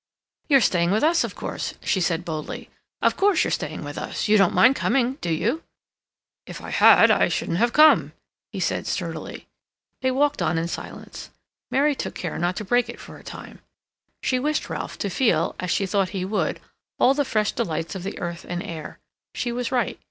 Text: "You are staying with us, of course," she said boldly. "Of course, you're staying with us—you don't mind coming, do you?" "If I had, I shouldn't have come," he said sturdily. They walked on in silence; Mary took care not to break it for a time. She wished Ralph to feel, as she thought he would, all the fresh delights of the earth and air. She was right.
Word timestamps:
"You 0.49 0.57
are 0.57 0.61
staying 0.61 0.89
with 0.89 1.03
us, 1.03 1.23
of 1.23 1.35
course," 1.35 1.75
she 1.83 2.01
said 2.01 2.25
boldly. 2.25 2.71
"Of 3.03 3.15
course, 3.15 3.43
you're 3.43 3.51
staying 3.51 3.83
with 3.83 3.99
us—you 3.99 4.35
don't 4.35 4.51
mind 4.55 4.75
coming, 4.75 5.19
do 5.21 5.31
you?" 5.31 5.61
"If 6.47 6.59
I 6.59 6.71
had, 6.71 7.11
I 7.11 7.27
shouldn't 7.27 7.59
have 7.59 7.71
come," 7.71 8.13
he 8.51 8.59
said 8.59 8.87
sturdily. 8.87 9.47
They 10.01 10.09
walked 10.09 10.41
on 10.41 10.57
in 10.57 10.67
silence; 10.67 11.29
Mary 11.69 11.93
took 11.93 12.15
care 12.15 12.39
not 12.39 12.55
to 12.55 12.65
break 12.65 12.89
it 12.89 12.99
for 12.99 13.17
a 13.17 13.23
time. 13.23 13.59
She 14.23 14.39
wished 14.39 14.71
Ralph 14.71 14.97
to 14.97 15.09
feel, 15.11 15.55
as 15.59 15.69
she 15.69 15.85
thought 15.85 16.09
he 16.17 16.25
would, 16.25 16.59
all 16.97 17.13
the 17.13 17.23
fresh 17.23 17.51
delights 17.51 17.93
of 17.93 18.01
the 18.01 18.17
earth 18.17 18.43
and 18.49 18.63
air. 18.63 18.97
She 19.35 19.51
was 19.51 19.71
right. 19.71 19.99